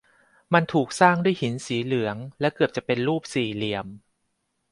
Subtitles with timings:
[0.53, 3.87] มันถูกสร้างด้วยหินสีเหลือง และเกือบจะเป็นรูปสี่เหลี่ยม